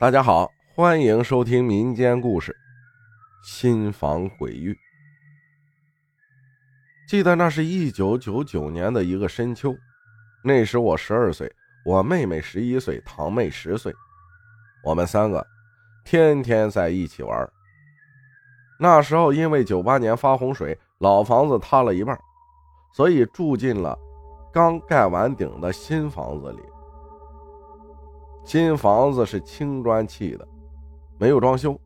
[0.00, 2.52] 大家好，欢迎收听民间故事
[3.46, 4.72] 《新房鬼域》。
[7.06, 9.76] 记得那是一九九九年的一个深秋，
[10.42, 13.94] 那时我十二岁，我妹妹十一岁，堂妹十岁，
[14.82, 15.46] 我们三个
[16.02, 17.46] 天天在一起玩。
[18.78, 22.18] 那时候因为九八年发洪水，老房子塌了一半，
[22.94, 23.98] 所以住进了
[24.50, 26.62] 刚盖完顶的新房子里。
[28.50, 30.44] 新房子是青砖砌的，
[31.20, 31.80] 没有装修，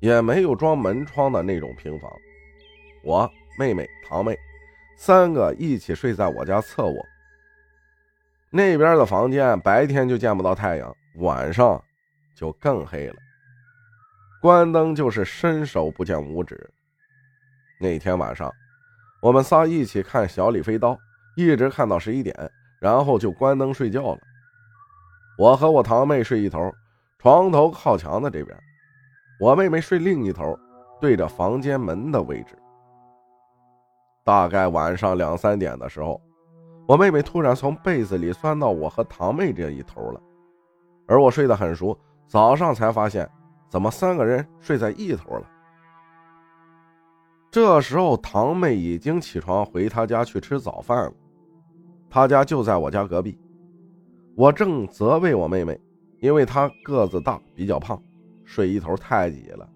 [0.00, 2.10] 也没有装门窗的那种平房。
[3.04, 4.34] 我妹妹、堂妹
[4.96, 7.06] 三个一起睡在我家侧卧。
[8.48, 11.84] 那边的房间白天就见不到太阳，晚上
[12.34, 13.16] 就更黑了。
[14.40, 16.70] 关灯就是伸手不见五指。
[17.78, 18.50] 那天晚上，
[19.20, 20.92] 我们仨一起看《小李飞刀》，
[21.36, 22.34] 一直看到十一点，
[22.80, 24.20] 然后就关灯睡觉了。
[25.38, 26.72] 我和我堂妹睡一头，
[27.18, 28.56] 床头靠墙的这边；
[29.38, 30.58] 我妹妹睡另一头，
[31.00, 32.56] 对着房间门的位置。
[34.24, 36.18] 大概晚上两三点的时候，
[36.88, 40.20] 我妹妹突然从被子里钻到我和堂妹这一头了，
[41.06, 43.28] 而我睡得很熟，早上才发现，
[43.68, 45.46] 怎么三个人睡在一头了？
[47.50, 51.12] 这时候，堂妹已经起床回她家去吃早饭了，
[52.08, 53.38] 她家就在我家隔壁。
[54.36, 55.80] 我正责备我妹妹，
[56.20, 58.00] 因为她个子大，比较胖，
[58.44, 59.66] 睡一头太挤了。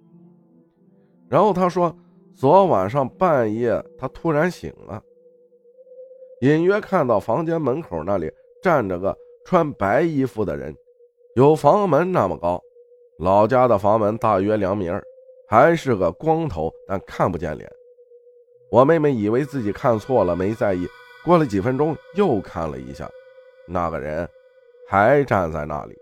[1.30, 1.97] 然后她说，
[2.34, 5.02] 昨晚上半夜她突然醒了，
[6.42, 8.30] 隐约看到房间门口那里
[8.62, 10.77] 站着个穿白衣服的人，
[11.36, 12.61] 有房门那么高，
[13.19, 15.02] 老家的房门大约两米二，
[15.48, 17.67] 还是个光头，但看不见脸。
[18.70, 20.86] 我妹妹以为自己看错了，没在意。
[21.24, 23.08] 过了几分钟，又看了一下，
[23.67, 24.28] 那个人。
[24.91, 25.96] 还站在那里，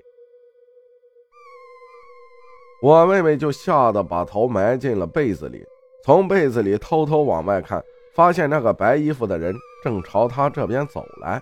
[2.80, 5.62] 我妹妹就吓得把头埋进了被子里，
[6.02, 9.54] 从被子里偷偷往外看，发现那个白衣服的人
[9.84, 11.38] 正朝她这边走来，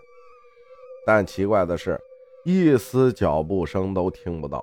[1.06, 1.96] 但奇怪的是，
[2.44, 4.60] 一丝脚步声都听不到。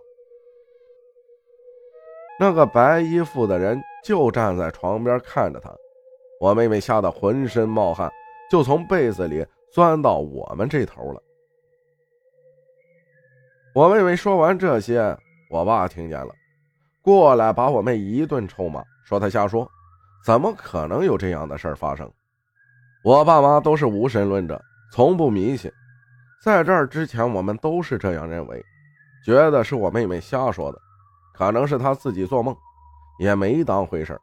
[2.37, 5.73] 那个白衣服的人就站在床边看着她，
[6.37, 8.11] 我妹妹吓得浑身冒汗，
[8.51, 11.22] 就从被子里钻到我们这头了。
[13.73, 15.17] 我妹妹说完这些，
[15.49, 16.31] 我爸听见了，
[17.01, 19.67] 过来把我妹一顿臭骂，说她瞎说，
[20.23, 22.07] 怎么可能有这样的事儿发生？
[23.03, 25.71] 我爸妈都是无神论者，从不迷信，
[26.43, 28.63] 在这儿之前我们都是这样认为，
[29.25, 30.77] 觉得是我妹妹瞎说的，
[31.33, 32.55] 可能是她自己做梦，
[33.17, 34.21] 也没当回事儿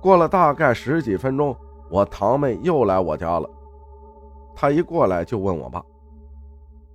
[0.00, 1.56] 过了大概十几分钟，
[1.88, 3.48] 我堂妹又来我家了，
[4.56, 5.80] 她一过来就问我爸：“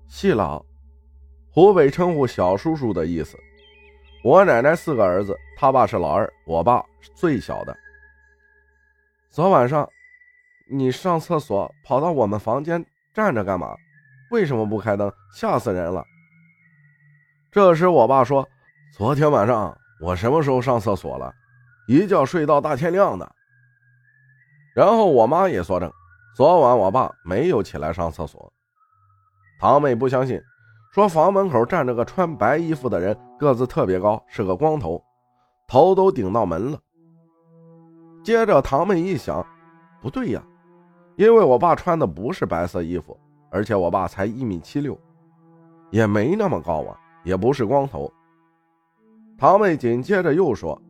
[0.06, 0.62] 细老。”
[1.59, 3.38] 湖北称呼小叔叔的意思。
[4.24, 7.78] 我奶奶四个儿子，他爸是老二，我爸是最小的。
[9.30, 9.86] 昨晚上，
[10.72, 13.75] 你上厕所跑到我们房间站着干嘛？
[14.31, 15.12] 为什么不开灯？
[15.34, 16.02] 吓死人了！
[17.52, 18.48] 这时我爸说
[18.96, 21.30] ：“昨天晚上我什么时候上厕所了？
[21.90, 23.30] 一觉睡到大天亮的。”
[24.74, 25.92] 然后我妈也作证，
[26.38, 28.50] 昨晚我爸没有起来上厕所。
[29.59, 30.42] 堂妹不相信。
[30.90, 35.00] 说房门口站着个穿白衣服的人，个子特别高，是个光头，
[35.68, 36.80] 头都顶到门了。
[38.24, 39.46] 接着堂妹一想，
[40.02, 40.44] 不对呀，
[41.16, 43.16] 因为我爸穿的不是白色衣服，
[43.52, 44.98] 而且我爸才一米七六，
[45.92, 48.12] 也没那么高啊，也不是光头。
[49.38, 50.82] 堂妹紧接着又说，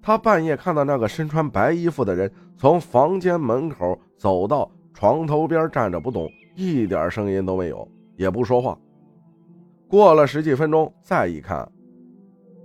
[0.00, 8.78] 她半夜看到那个身穿白衣服的人从房间门口走到床头边站着不动，一点声音都没有，也不说话。
[9.90, 11.68] 过了十几分钟，再一看，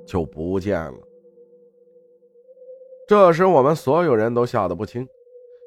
[0.06, 1.00] 就不见了。
[3.08, 5.08] 这时我们所有人都吓得不轻，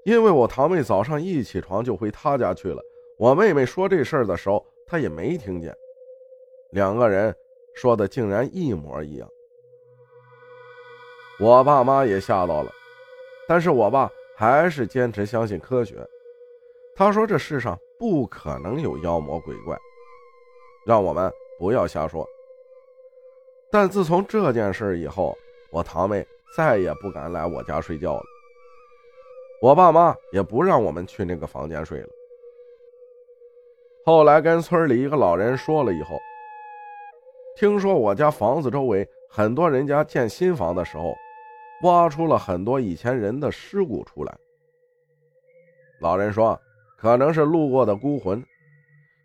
[0.05, 2.81] 因为我堂妹早上一起床就回她家去了。
[3.19, 5.75] 我妹妹说这事儿的时候，她也没听见。
[6.71, 7.35] 两个人
[7.75, 9.29] 说的竟然一模一样。
[11.41, 12.71] 我爸妈也吓到了，
[13.49, 15.97] 但是我爸还是坚持相信科学。
[16.95, 19.77] 他说这世上不可能有妖魔鬼怪，
[20.87, 21.29] 让我们。
[21.59, 22.27] 不要瞎说。
[23.71, 25.37] 但自从这件事以后，
[25.71, 26.27] 我堂妹
[26.57, 28.23] 再也不敢来我家睡觉了。
[29.61, 32.09] 我爸妈也不让我们去那个房间睡了。
[34.07, 36.19] 后来跟村里一个老人说了以后，
[37.57, 41.15] 听说我家房子周围很多人家建新房的时候，
[41.83, 44.35] 挖出了很多以前人的尸骨出来。
[46.01, 46.59] 老人说，
[46.97, 48.43] 可能是路过的孤魂，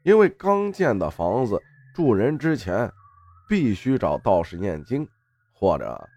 [0.04, 1.62] 因为刚建的房子。
[1.94, 2.92] 住人之前，
[3.48, 5.08] 必须找道士念经，
[5.54, 6.10] 或者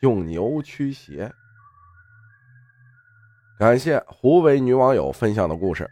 [0.00, 1.32] 用牛驱邪。
[3.58, 5.90] 感谢湖北女网友分享的故事，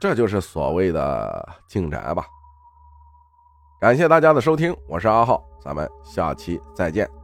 [0.00, 2.24] 这就是所谓的进宅吧。
[3.80, 7.17] 感谢大家的收听，我是阿浩，咱们下期再见。